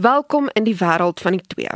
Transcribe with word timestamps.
Welkom 0.00 0.48
in 0.52 0.66
die 0.66 0.76
wêreld 0.76 1.20
van 1.24 1.32
die 1.32 1.46
2. 1.46 1.68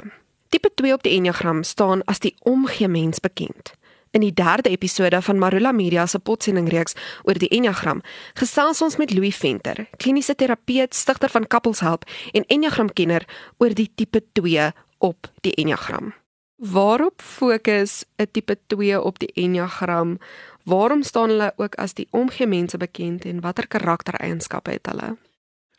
Tipe 0.53 0.71
2 0.75 0.93
op 0.93 1.03
die 1.03 1.13
Enneagram 1.17 1.63
staan 1.65 2.03
as 2.05 2.19
die 2.21 2.35
omgee 2.45 2.89
mens 2.89 3.21
bekend. 3.21 3.73
In 4.11 4.21
die 4.21 4.33
derde 4.35 4.69
episode 4.69 5.23
van 5.23 5.39
Marula 5.39 5.73
Media 5.73 6.05
se 6.07 6.19
potsendingreeks 6.19 6.95
oor 7.25 7.41
die 7.41 7.49
Enneagram, 7.49 8.03
gesels 8.37 8.83
ons 8.85 8.99
met 9.01 9.15
Louis 9.15 9.37
Venter, 9.37 9.87
kliniese 9.97 10.35
terapeut, 10.35 10.93
stigter 10.95 11.33
van 11.33 11.47
Couples 11.47 11.81
Help 11.81 12.05
en 12.33 12.45
Enneagramkenner 12.47 13.25
oor 13.57 13.73
die 13.73 13.89
tipe 13.95 14.21
2 14.33 14.69
op 14.99 15.31
die 15.41 15.55
Enneagram. 15.55 16.13
Waarop 16.57 17.23
fokus 17.23 18.05
'n 18.19 18.29
tipe 18.33 18.59
2 18.67 19.01
op 19.01 19.19
die 19.19 19.33
Enneagram? 19.33 20.19
Waarom 20.65 21.03
staan 21.03 21.29
hulle 21.29 21.53
ook 21.57 21.75
as 21.75 21.95
die 21.95 22.09
omgee 22.11 22.47
mense 22.47 22.77
bekend 22.77 23.25
en 23.25 23.41
watter 23.41 23.67
karaktereienskappe 23.67 24.71
het 24.71 24.87
hulle? 24.87 25.17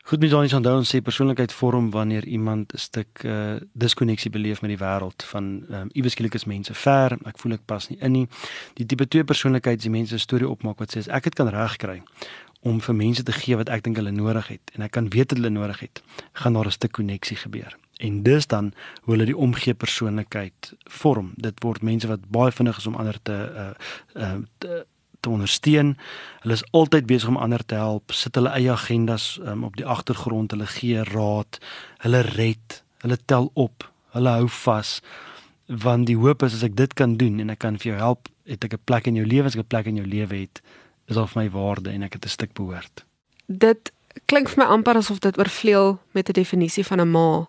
Goed 0.04 0.18
mens 0.18 0.32
dan 0.32 0.42
is 0.42 0.52
onthou 0.52 0.76
ons 0.76 0.90
sê 0.94 0.98
persoonlikheid 0.98 1.52
vorm 1.54 1.90
wanneer 1.90 2.24
iemand 2.26 2.72
'n 2.74 2.78
stuk 2.78 3.22
uh 3.22 3.54
diskonneksie 3.72 4.30
beleef 4.30 4.60
met 4.60 4.70
die 4.70 4.86
wêreld 4.86 5.22
van 5.22 5.44
um, 5.70 5.88
iewers 5.92 6.12
skielik 6.12 6.34
is 6.34 6.44
mense 6.44 6.74
ver, 6.74 7.18
ek 7.24 7.38
voel 7.38 7.52
ek 7.52 7.64
pas 7.64 7.88
nie 7.88 7.98
in 8.00 8.12
nie. 8.12 8.28
Die 8.74 8.86
tipe 8.86 9.08
2 9.08 9.24
persoonlikheid 9.24 9.76
is 9.76 9.82
die 9.82 9.90
mense 9.90 10.14
'n 10.14 10.18
storie 10.18 10.48
opmaak 10.48 10.78
wat 10.78 10.94
sê 10.94 10.98
as 10.98 11.08
ek 11.08 11.22
dit 11.22 11.34
kan 11.34 11.48
regkry 11.48 12.02
om 12.62 12.80
vir 12.80 12.94
mense 12.94 13.22
te 13.22 13.32
gee 13.32 13.56
wat 13.56 13.68
ek 13.68 13.82
dink 13.82 13.96
hulle 13.96 14.10
nodig 14.10 14.48
het 14.48 14.70
en 14.74 14.82
ek 14.82 14.90
kan 14.90 15.08
weet 15.08 15.30
wat 15.30 15.38
hulle 15.38 15.50
nodig 15.50 15.80
het, 15.80 16.02
gaan 16.32 16.52
daar 16.52 16.66
'n 16.66 16.70
stuk 16.70 16.92
koneksie 16.92 17.36
gebeur. 17.36 17.78
En 18.00 18.22
dis 18.22 18.46
dan 18.46 18.72
hoe 19.02 19.14
hulle 19.14 19.24
die 19.24 19.36
omgee 19.36 19.74
persoonlikheid 19.74 20.74
vorm. 20.90 21.32
Dit 21.36 21.62
word 21.62 21.82
mense 21.82 22.06
wat 22.06 22.30
baie 22.30 22.52
vinnig 22.52 22.78
is 22.78 22.86
om 22.86 22.94
ander 22.94 23.18
te 23.22 23.36
uh 23.54 24.22
uh 24.22 24.42
te, 24.58 24.86
te 25.22 25.30
ondersteun. 25.30 25.94
Hulle 26.42 26.58
is 26.58 26.64
altyd 26.70 27.06
besig 27.06 27.30
om 27.30 27.38
ander 27.40 27.64
te 27.64 27.78
help, 27.78 28.12
sit 28.16 28.34
hulle 28.38 28.52
eie 28.56 28.70
agendas 28.72 29.38
um, 29.46 29.64
op 29.68 29.78
die 29.78 29.86
agtergrond, 29.86 30.54
hulle 30.54 30.66
gee 30.66 31.04
raad, 31.12 31.58
hulle 32.04 32.20
red, 32.34 32.82
hulle 33.04 33.18
tel 33.30 33.50
op, 33.54 33.86
hulle 34.16 34.36
hou 34.38 34.48
vas. 34.64 35.00
Want 35.66 36.06
die 36.10 36.18
hoop 36.18 36.42
is 36.42 36.58
as 36.58 36.66
ek 36.66 36.76
dit 36.76 36.94
kan 36.98 37.16
doen 37.20 37.40
en 37.40 37.54
ek 37.54 37.62
kan 37.64 37.78
vir 37.78 37.94
jou 37.94 37.98
help, 38.02 38.28
het 38.50 38.64
ek 38.64 38.74
'n 38.74 38.84
plek 38.84 39.06
in 39.06 39.16
jou 39.16 39.26
lewe, 39.26 39.46
as 39.46 39.56
ek 39.56 39.64
'n 39.64 39.72
plek 39.74 39.86
in 39.86 39.96
jou 39.96 40.06
lewe 40.06 40.36
het, 40.46 40.62
is 41.08 41.16
al 41.16 41.26
vir 41.26 41.42
my 41.42 41.50
waarde 41.50 41.90
en 41.90 42.02
ek 42.02 42.12
het 42.12 42.24
'n 42.24 42.36
stuk 42.38 42.52
behoort. 42.54 43.04
Dit 43.46 43.92
klink 44.26 44.48
vir 44.48 44.64
my 44.64 44.70
amper 44.70 44.96
asof 44.96 45.18
dit 45.18 45.38
oorvleuel 45.38 45.98
met 46.12 46.28
'n 46.28 46.32
definisie 46.32 46.84
van 46.84 47.00
'n 47.00 47.10
ma. 47.10 47.46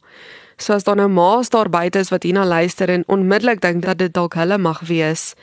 So 0.58 0.74
as 0.74 0.84
daar 0.84 0.96
nou 0.96 1.10
ma's 1.10 1.50
daar 1.50 1.70
buite 1.70 2.00
is 2.00 2.10
wat 2.10 2.24
hierna 2.24 2.46
luister 2.46 2.90
en 2.90 3.04
onmiddellik 3.08 3.62
dink 3.62 3.82
dat 3.82 3.98
dit 3.98 4.14
dalk 4.14 4.34
hulle 4.34 4.58
mag 4.58 4.80
wees, 4.80 5.34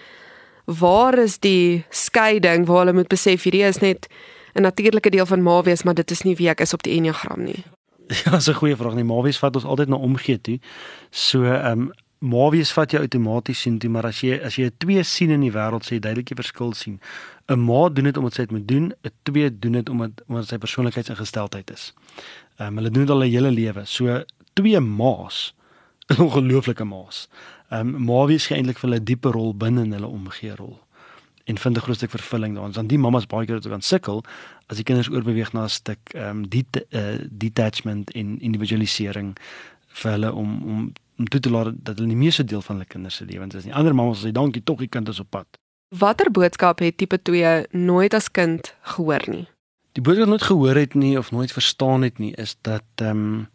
waar 0.65 1.19
is 1.19 1.39
die 1.39 1.85
skeiding 1.91 2.67
waar 2.67 2.79
hulle 2.85 2.93
moet 2.93 3.09
besef 3.09 3.43
hierdie 3.43 3.67
is 3.67 3.81
net 3.81 4.09
'n 4.55 4.63
natuurlike 4.63 5.11
deel 5.11 5.27
van 5.27 5.43
ma 5.43 5.63
wees, 5.63 5.83
maar 5.83 5.95
dit 5.95 6.11
is 6.11 6.23
nie 6.23 6.37
wie 6.37 6.49
ek 6.49 6.61
is 6.61 6.73
op 6.73 6.83
die 6.83 6.97
enneagram 6.97 7.43
nie. 7.45 7.65
Ja, 8.25 8.31
dis 8.31 8.49
'n 8.49 8.55
goeie 8.55 8.77
vraag. 8.77 8.95
Nee, 8.95 9.05
ma 9.05 9.21
wees 9.23 9.39
vat 9.39 9.55
ons 9.55 9.65
altyd 9.65 9.89
na 9.89 9.97
omgee 9.97 10.41
toe. 10.41 10.59
So, 11.11 11.45
ehm 11.45 11.81
um, 11.81 11.93
ma 12.19 12.49
wees 12.51 12.73
vat 12.73 12.91
jou 12.91 13.01
outomaties 13.03 13.61
sien 13.61 13.79
toe, 13.79 13.91
maar 13.91 14.07
as 14.07 14.21
jy 14.21 14.41
as 14.45 14.57
jy 14.57 14.65
'n 14.65 14.75
twee 14.79 15.03
sien 15.03 15.31
in 15.31 15.41
die 15.41 15.53
wêreld, 15.53 15.85
sê 15.85 15.95
jy 15.95 16.01
duidelik 16.01 16.27
die 16.27 16.43
verskil 16.43 16.73
sien. 16.73 17.01
'n 17.49 17.59
Ma 17.59 17.89
doen 17.89 18.05
dit 18.05 18.17
omdat 18.17 18.35
sy 18.35 18.43
dit 18.43 18.51
moet 18.51 18.69
doen, 18.69 18.93
'n 19.05 19.11
twee 19.23 19.59
doen 19.59 19.73
dit 19.73 19.89
omdat 19.89 20.11
omdat 20.29 20.49
sy 20.49 20.59
persoonlikheidsingesteldheid 20.59 21.71
is. 21.71 21.95
Ehm 22.59 22.69
um, 22.69 22.77
hulle 22.77 22.91
doen 22.91 23.07
dit 23.07 23.11
al 23.11 23.25
'n 23.25 23.31
hele 23.31 23.51
lewe. 23.51 23.85
So, 23.85 24.25
twee 24.53 24.81
ma's, 24.81 25.55
'n 26.09 26.21
ongelooflike 26.21 26.85
ma's 26.85 27.29
ehm 27.71 27.95
um, 27.95 28.05
maar 28.05 28.27
wie 28.27 28.37
is 28.37 28.51
eintlik 28.51 28.79
vir 28.79 28.89
hulle 28.91 29.03
diepe 29.03 29.31
rol 29.31 29.55
binne 29.55 29.85
in 29.87 29.93
hulle 29.93 30.07
omgee 30.07 30.55
rol 30.59 30.79
en 31.51 31.59
vind 31.59 31.77
'n 31.77 31.81
groot 31.81 31.97
stuk 31.97 32.11
vervulling 32.11 32.55
daarin. 32.55 32.73
Want 32.73 32.89
die 32.89 32.99
mammas 32.99 33.27
baie 33.27 33.47
keer 33.47 33.55
wat 33.55 33.69
kan 33.69 33.83
sukkel 33.83 34.25
as 34.67 34.77
die 34.77 34.85
kinders 34.85 35.11
oorbeweeg 35.11 35.53
na 35.53 35.63
'n 35.63 35.69
stuk 35.69 35.99
ehm 36.15 36.29
um, 36.29 36.49
die 36.49 36.67
uh, 36.91 37.19
detachment 37.31 38.11
en 38.11 38.41
individualisering 38.41 39.37
vir 39.87 40.11
hulle 40.11 40.33
om 40.33 40.51
om 40.63 40.93
om 41.19 41.27
toe 41.29 41.41
te 41.41 41.51
laat 41.51 41.75
dat 41.85 41.99
hulle 41.99 42.09
nie 42.09 42.17
meer 42.17 42.33
so 42.33 42.45
deel 42.45 42.63
van 42.63 42.77
hulle 42.77 42.89
kinders 42.89 43.17
se 43.17 43.25
lewens 43.25 43.55
is 43.55 43.65
nie. 43.65 43.75
Ander 43.75 43.95
mammas 43.95 44.25
sê 44.25 44.33
dankie 44.33 44.63
tog 44.65 44.79
die 44.79 44.89
kind 44.89 45.09
is 45.09 45.21
op 45.21 45.31
pad. 45.31 45.47
Watter 45.89 46.31
boodskap 46.31 46.79
het 46.79 46.97
tipe 46.97 47.23
2 47.23 47.67
nooit 47.71 48.15
as 48.15 48.31
kind 48.31 48.75
gehoor 48.95 49.25
nie? 49.27 49.47
Die 49.93 50.03
boodskap 50.03 50.29
nooit 50.29 50.43
gehoor 50.43 50.77
het 50.77 50.95
nie 50.95 51.19
of 51.19 51.31
nooit 51.31 51.53
verstaan 51.53 52.03
het 52.03 52.19
nie 52.19 52.35
is 52.35 52.57
dat 52.61 52.85
ehm 52.95 53.11
um, 53.11 53.49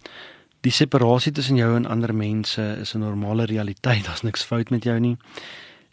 die 0.65 0.73
separasie 0.73 1.31
tussen 1.31 1.59
jou 1.59 1.75
en 1.77 1.85
ander 1.85 2.15
mense 2.15 2.63
is 2.81 2.93
'n 2.93 2.99
normale 2.99 3.45
realiteit. 3.45 4.05
Daar's 4.07 4.21
niks 4.21 4.43
fout 4.43 4.69
met 4.69 4.83
jou 4.83 4.99
nie. 4.99 5.17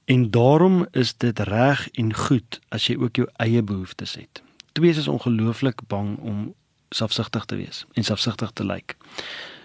En 0.05 0.31
daarom 0.31 0.87
is 0.91 1.17
dit 1.17 1.39
reg 1.39 1.89
en 1.91 2.15
goed 2.15 2.61
as 2.69 2.87
jy 2.87 2.97
ook 2.97 3.17
jou 3.17 3.29
eie 3.37 3.63
behoeftes 3.63 4.15
het. 4.15 4.43
Twees 4.73 4.97
is 4.97 5.09
ongelooflik 5.09 5.81
bang 5.87 6.19
om 6.19 6.55
selfsugtig 6.91 7.45
te 7.45 7.57
wees 7.57 7.87
en 7.93 8.05
selfsugtig 8.05 8.51
te 8.51 8.65
lyk. 8.65 8.97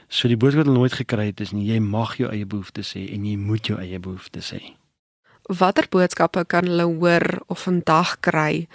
So 0.08 0.28
die 0.28 0.38
boodskap 0.38 0.64
wat 0.64 0.68
hulle 0.68 0.80
nooit 0.80 0.94
gekry 0.94 1.26
het 1.26 1.40
is 1.40 1.52
nie 1.52 1.66
jy 1.66 1.80
mag 1.80 2.18
jou 2.18 2.30
eie 2.32 2.46
behoeftes 2.46 2.94
hê 2.94 3.08
en 3.14 3.26
jy 3.26 3.36
moet 3.36 3.68
jou 3.68 3.80
eie 3.80 4.00
behoeftes 4.00 4.52
hê. 4.52 4.62
Watter 5.42 5.88
boodskappe 5.90 6.46
kan 6.46 6.68
hulle 6.68 6.84
hoor 6.84 7.42
of 7.48 7.64
vandag 7.64 8.20
kry 8.20 8.68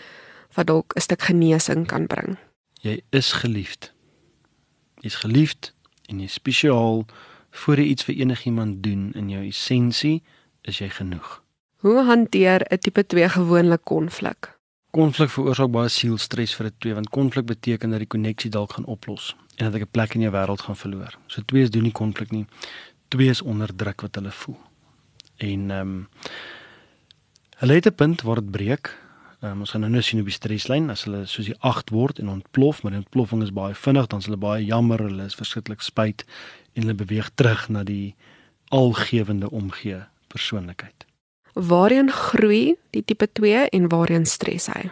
wat 0.57 0.67
dalk 0.67 0.93
'n 0.97 1.01
stuk 1.01 1.23
genesing 1.23 1.87
kan 1.87 2.07
bring? 2.07 2.37
Jy 2.81 3.01
is 3.11 3.33
geliefd. 3.33 3.93
Jy's 5.01 5.15
geliefd 5.15 5.73
en 6.09 6.21
jy 6.21 6.27
spesiaal 6.27 7.07
voor 7.51 7.77
jy 7.77 7.85
iets 7.93 8.05
vir 8.05 8.15
enigiemand 8.15 8.83
doen 8.83 9.13
in 9.15 9.29
jou 9.31 9.45
essensie 9.47 10.23
is 10.63 10.79
jy 10.79 10.89
genoeg. 10.89 11.43
Hoe 11.83 12.05
hanteer 12.05 12.63
'n 12.71 12.79
tipe 12.79 13.07
2 13.07 13.29
gewoonlik 13.29 13.85
konflik? 13.85 14.59
Konflik 14.91 15.31
veroorsaak 15.31 15.71
baie 15.71 15.89
sielstres 15.89 16.55
vir 16.55 16.67
'n 16.67 16.75
2 16.79 16.95
want 16.95 17.09
konflik 17.11 17.47
beteken 17.47 17.91
dat 17.91 17.99
die 17.99 18.09
koneksie 18.09 18.51
dalk 18.51 18.73
gaan 18.73 18.85
oplos 18.85 19.37
en 19.57 19.65
dat 19.65 19.75
ek 19.75 19.83
'n 19.83 19.91
plek 19.91 20.15
in 20.15 20.21
jou 20.21 20.33
wêreld 20.33 20.61
gaan 20.61 20.77
verloor. 20.77 21.19
So 21.27 21.43
2 21.43 21.63
is 21.63 21.71
doen 21.71 21.83
nie 21.83 21.93
konflik 21.93 22.31
nie. 22.31 22.47
2 23.09 23.29
is 23.29 23.43
onder 23.43 23.77
druk 23.77 24.01
wat 24.01 24.15
hulle 24.15 24.31
voel. 24.31 24.59
En 25.37 25.71
ehm 25.71 25.81
um, 25.81 26.09
hulle 27.57 27.75
het 27.75 27.87
'n 27.87 27.95
punt 27.95 28.23
waar 28.23 28.41
dit 28.41 28.51
breek 28.51 29.02
Um, 29.43 29.65
ons 29.65 29.73
gaan 29.75 29.83
nou 29.83 29.91
nou 29.91 30.01
sien 30.07 30.21
op 30.23 30.29
die 30.31 30.37
streslyn 30.37 30.85
as 30.93 31.01
hulle 31.03 31.25
soos 31.27 31.49
die 31.49 31.57
8 31.67 31.89
word 31.91 32.21
en 32.23 32.29
ontplof, 32.31 32.83
maar 32.83 32.93
die 32.95 33.01
ontploffing 33.01 33.41
is 33.43 33.51
baie 33.51 33.75
vinnig, 33.75 34.07
dan 34.07 34.21
is 34.23 34.29
hulle 34.29 34.39
baie 34.39 34.63
jammer, 34.63 35.01
hulle 35.03 35.25
is 35.27 35.35
verskriklik 35.35 35.81
spyt 35.83 36.23
en 36.77 36.85
hulle 36.85 36.95
beweeg 36.95 37.31
terug 37.35 37.65
na 37.75 37.83
die 37.83 38.15
algewende 38.71 39.49
omgee 39.51 40.05
persoonlikheid. 40.31 41.09
Waarheen 41.59 42.13
groei 42.15 42.77
die 42.95 43.03
tipe 43.03 43.27
2 43.27 43.65
en 43.75 43.89
waarheen 43.91 44.29
stres 44.31 44.69
hy? 44.71 44.85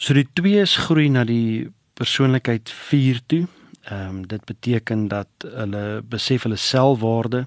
So 0.00 0.16
die 0.16 0.24
2's 0.40 0.78
groei 0.86 1.10
na 1.12 1.26
die 1.28 1.68
persoonlikheid 2.00 2.72
4 2.88 3.20
toe. 3.28 3.42
Ehm 3.90 4.08
um, 4.08 4.22
dit 4.30 4.44
beteken 4.48 5.08
dat 5.12 5.28
hulle 5.44 6.00
besef 6.00 6.46
hulle 6.48 6.56
selfwaarde, 6.56 7.44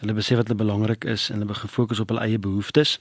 hulle 0.00 0.16
besef 0.16 0.40
wat 0.40 0.48
hulle 0.48 0.62
belangrik 0.64 1.04
is 1.04 1.28
en 1.28 1.42
hulle 1.42 1.52
begin 1.52 1.74
fokus 1.76 2.00
op 2.00 2.08
hulle 2.08 2.24
eie 2.24 2.40
behoeftes. 2.40 2.96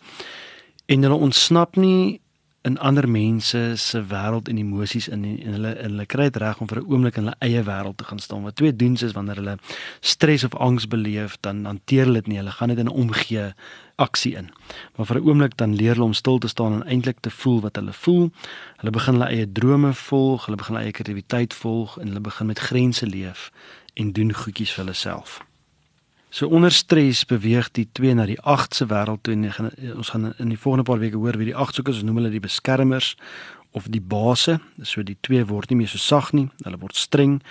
En 0.91 1.07
hulle 1.07 1.23
ontsnap 1.29 1.79
nie 1.79 2.19
in 2.61 2.77
ander 2.79 3.09
mense 3.09 3.73
se 3.75 4.05
wêreld 4.05 4.47
en 4.47 4.57
emosies 4.57 5.07
in 5.07 5.23
en 5.23 5.51
hulle 5.55 5.71
en 5.73 5.89
hulle 5.89 6.05
kry 6.05 6.27
dit 6.29 6.37
reg 6.43 6.59
om 6.61 6.67
vir 6.67 6.79
'n 6.81 6.91
oomblik 6.91 7.17
in 7.17 7.23
hulle 7.23 7.35
eie 7.39 7.63
wêreld 7.63 7.97
te 7.97 8.03
gaan 8.03 8.19
staan. 8.19 8.43
Wat 8.43 8.55
twee 8.55 8.75
doen 8.75 8.93
is 8.93 9.11
wanneer 9.11 9.35
hulle 9.35 9.57
stres 9.99 10.43
of 10.43 10.55
angs 10.55 10.87
beleef, 10.87 11.37
dan 11.39 11.65
hanteer 11.65 12.05
hulle 12.05 12.21
dit 12.21 12.27
nie. 12.27 12.37
Hulle 12.37 12.51
gaan 12.51 12.69
dit 12.69 12.77
in 12.77 12.85
'n 12.85 12.99
omgee 13.03 13.53
aksie 13.95 14.35
in. 14.35 14.49
Maar 14.95 15.05
vir 15.05 15.17
'n 15.17 15.27
oomblik 15.27 15.57
dan 15.57 15.75
leer 15.75 15.93
hulle 15.93 16.05
om 16.05 16.13
stil 16.13 16.37
te 16.37 16.47
staan 16.47 16.73
en 16.73 16.87
eintlik 16.87 17.19
te 17.19 17.29
voel 17.29 17.61
wat 17.61 17.75
hulle 17.75 17.93
voel. 17.93 18.31
Hulle 18.77 18.91
begin 18.91 19.13
hulle 19.13 19.29
eie 19.29 19.51
drome 19.51 19.93
volg, 19.93 20.45
hulle 20.45 20.57
begin 20.57 20.73
hulle 20.75 20.85
eie 20.85 20.93
kreatiwiteit 20.93 21.53
volg 21.53 21.97
en 21.97 22.07
hulle 22.07 22.21
begin 22.21 22.45
met 22.45 22.59
grense 22.59 23.05
leef 23.07 23.51
en 23.93 24.11
doen 24.11 24.33
goedjies 24.33 24.71
vir 24.73 24.83
hulle 24.83 24.95
self. 24.95 25.50
So 26.31 26.47
onder 26.47 26.71
stres 26.71 27.25
beweeg 27.27 27.67
die 27.75 27.89
2 27.91 28.13
na 28.15 28.25
die 28.25 28.39
8 28.39 28.75
se 28.77 28.85
wêreld 28.87 29.19
toe 29.27 29.33
en 29.35 29.49
gaan, 29.51 29.67
ons 29.97 30.13
gaan 30.13 30.29
in 30.39 30.53
die 30.53 30.59
volgende 30.59 30.85
paar 30.87 31.01
weke 31.01 31.19
hoor 31.19 31.35
wie 31.35 31.49
die 31.49 31.57
8 31.59 31.75
soekers 31.75 31.99
noem 32.07 32.21
hulle 32.21 32.31
die 32.31 32.39
beskermers 32.39 33.17
of 33.75 33.89
die 33.91 33.99
base. 33.99 34.61
So 34.79 35.03
die 35.03 35.17
2 35.27 35.49
word 35.49 35.73
nie 35.73 35.81
meer 35.81 35.91
so 35.91 35.99
sag 35.99 36.31
nie. 36.31 36.47
Hulle 36.63 36.79
word 36.79 36.95
streng, 36.95 37.41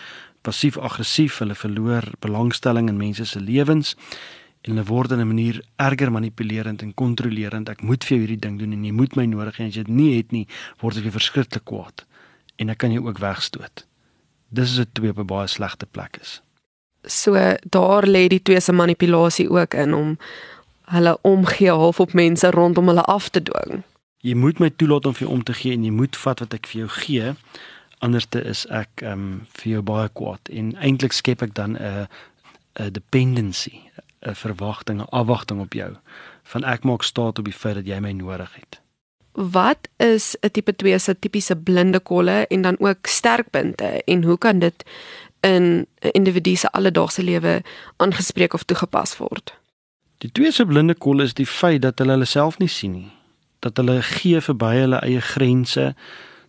passief-aggressief, 0.48 1.42
hulle 1.44 1.58
verloor 1.60 2.08
belangstelling 2.24 2.88
in 2.88 2.96
mense 2.96 3.28
se 3.28 3.44
lewens 3.44 3.98
en 4.64 4.72
hulle 4.72 4.88
word 4.88 5.12
in 5.12 5.20
'n 5.20 5.28
manier 5.28 5.60
erger 5.76 6.12
manipulerend 6.12 6.82
en 6.82 6.94
kontrolerend. 6.94 7.68
Ek 7.68 7.82
moet 7.82 8.04
vir 8.04 8.16
jou 8.16 8.26
hierdie 8.26 8.40
ding 8.48 8.58
doen 8.58 8.72
en 8.72 8.84
jy 8.84 8.92
moet 8.92 9.16
my 9.16 9.26
nodig 9.26 9.56
hê 9.56 9.60
en 9.60 9.68
as 9.68 9.76
jy 9.76 9.84
dit 9.84 9.94
nie 9.94 10.16
het 10.16 10.32
nie, 10.32 10.46
word 10.80 10.96
ek 10.96 11.12
verskriklik 11.12 11.64
kwaad 11.64 12.06
en 12.56 12.70
ek 12.70 12.78
kan 12.78 12.92
jou 12.92 13.04
ook 13.06 13.18
wegstoot. 13.18 13.84
Dis 14.48 14.72
is 14.72 14.78
'n 14.78 14.88
2 14.92 15.10
op 15.10 15.18
'n 15.18 15.26
baie 15.26 15.46
slegte 15.46 15.86
plek 15.86 16.16
is. 16.20 16.40
So 17.04 17.36
daar 17.62 18.06
lê 18.06 18.26
die 18.28 18.42
twee 18.42 18.60
se 18.60 18.72
manipulasie 18.72 19.50
ook 19.50 19.74
in 19.74 19.94
om 19.94 20.16
hulle 20.90 21.18
omgee 21.22 21.70
half 21.70 22.00
op 22.00 22.12
mense 22.12 22.50
rondom 22.50 22.86
hulle 22.86 23.02
af 23.02 23.28
te 23.28 23.42
dwing. 23.42 23.82
Jy 24.20 24.34
moet 24.34 24.58
my 24.58 24.70
toelaat 24.76 25.06
om 25.06 25.14
vir 25.14 25.26
jou 25.26 25.36
om 25.36 25.44
te 25.44 25.54
gee 25.56 25.72
en 25.72 25.84
jy 25.84 25.92
moet 25.94 26.16
vat 26.16 26.42
wat 26.44 26.54
ek 26.54 26.66
vir 26.66 26.82
jou 26.82 26.88
gee. 26.98 27.30
Anderste 28.04 28.42
is 28.44 28.66
ek 28.68 29.04
ehm 29.04 29.12
um, 29.12 29.30
vir 29.60 29.72
jou 29.76 29.82
baie 29.82 30.08
kwaad 30.12 30.50
en 30.52 30.74
eintlik 30.76 31.16
skep 31.16 31.42
ek 31.42 31.54
dan 31.54 31.76
'n 31.76 32.08
'n 32.80 32.92
dependency, 32.92 33.80
'n 34.26 34.34
verwagting, 34.34 35.00
'n 35.00 35.10
afwagting 35.10 35.60
op 35.60 35.72
jou 35.72 35.92
van 36.42 36.64
ek 36.64 36.84
maak 36.84 37.02
staat 37.02 37.38
op 37.38 37.44
die 37.44 37.54
feit 37.54 37.74
dat 37.74 37.86
jy 37.86 38.00
my 38.00 38.12
nodig 38.12 38.54
het. 38.54 38.80
Wat 39.32 39.88
is 39.96 40.36
'n 40.40 40.50
tipe 40.50 40.76
2 40.76 40.98
se 40.98 41.18
tipiese 41.18 41.56
blinde 41.56 42.00
kolle 42.00 42.46
en 42.46 42.62
dan 42.62 42.76
ook 42.78 43.06
sterkpunte 43.06 44.02
en 44.04 44.24
hoe 44.24 44.38
kan 44.38 44.58
dit 44.58 44.84
in 45.40 45.86
'n 46.00 46.10
individu 46.12 46.56
se 46.56 46.70
alledaagse 46.70 47.22
lewe 47.22 47.62
aangespreek 47.96 48.54
of 48.54 48.62
toegepas 48.62 49.16
word. 49.16 49.54
Die 50.18 50.32
twee 50.32 50.52
se 50.52 50.66
blinde 50.66 50.94
kol 50.94 51.20
is 51.20 51.34
die 51.34 51.46
feit 51.46 51.82
dat 51.82 51.98
hulle 51.98 52.12
hulle 52.12 52.24
self 52.24 52.58
nie 52.58 52.68
sien 52.68 52.92
nie. 52.92 53.12
Dat 53.58 53.76
hulle 53.76 54.02
gee 54.02 54.40
verby 54.40 54.74
hulle 54.76 55.00
eie 55.00 55.20
grense, 55.20 55.94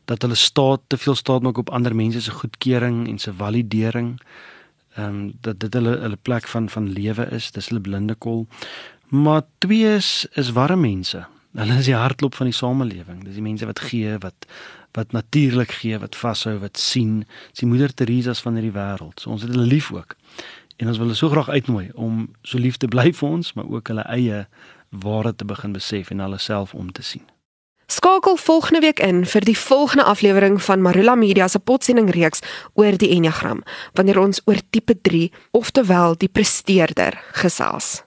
dat 0.05 0.21
hulle 0.21 0.35
staat 0.35 0.81
te 0.88 0.97
veel 0.97 1.15
staat 1.15 1.41
maak 1.41 1.57
op 1.57 1.69
ander 1.69 1.95
mense 1.95 2.21
se 2.21 2.31
goedkeuring 2.31 3.07
en 3.07 3.19
se 3.19 3.33
validering. 3.33 4.19
Ehm 4.95 5.07
um, 5.07 5.33
dat 5.41 5.59
dit 5.59 5.73
hulle 5.73 5.97
hulle 5.99 6.19
plek 6.21 6.47
van 6.47 6.69
van 6.69 6.89
lewe 6.89 7.27
is, 7.31 7.51
dis 7.51 7.67
hulle 7.67 7.81
blinde 7.81 8.15
kol. 8.15 8.47
Maar 9.07 9.41
twee 9.57 9.95
is 9.95 10.51
warme 10.53 10.88
mense. 10.88 11.25
Hulle 11.51 11.77
is 11.77 11.85
die 11.85 11.95
hartklop 11.95 12.35
van 12.35 12.47
die 12.47 12.55
samelewing. 12.55 13.23
Dis 13.23 13.35
die 13.39 13.43
mense 13.43 13.65
wat 13.65 13.79
gee, 13.79 14.17
wat 14.23 14.47
wat 14.97 15.11
natuurlik 15.11 15.71
gee, 15.71 15.99
wat 15.99 16.15
vashou, 16.15 16.57
wat 16.59 16.77
sien. 16.77 17.25
Dis 17.51 17.63
die 17.63 17.69
moeder 17.69 17.93
Teresa's 17.93 18.41
van 18.41 18.57
hierdie 18.59 18.75
wêreld. 18.75 19.19
So 19.19 19.31
ons 19.31 19.45
het 19.45 19.51
hulle 19.53 19.67
lief 19.67 19.91
ook. 19.91 20.15
En 20.77 20.88
ons 20.88 20.97
wil 20.97 21.11
hulle 21.11 21.17
so 21.17 21.29
graag 21.29 21.49
uitnooi 21.49 21.89
om 21.93 22.25
so 22.41 22.57
lief 22.57 22.77
te 22.77 22.88
bly 22.88 23.11
vir 23.13 23.29
ons, 23.29 23.53
maar 23.53 23.69
ook 23.69 23.88
hulle 23.93 24.07
eie 24.09 24.45
ware 24.89 25.35
te 25.35 25.45
begin 25.45 25.71
besef 25.71 26.09
en 26.11 26.19
hulle 26.19 26.39
self 26.41 26.73
om 26.73 26.91
te 26.91 27.03
sien. 27.03 27.23
Skakel 27.91 28.38
volgende 28.39 28.79
week 28.79 28.99
in 28.99 29.25
vir 29.27 29.43
die 29.43 29.57
volgende 29.57 30.03
aflewering 30.03 30.61
van 30.63 30.81
Marula 30.81 31.15
Media 31.15 31.47
se 31.47 31.59
potsending 31.59 32.09
reeks 32.15 32.39
oor 32.73 32.95
die 32.97 33.09
Enneagram 33.11 33.63
wanneer 33.99 34.19
ons 34.19 34.41
oor 34.45 34.61
tipe 34.69 34.95
3 35.01 35.31
oftewel 35.51 36.15
die 36.17 36.31
presteerder 36.31 37.19
gesels. 37.31 38.03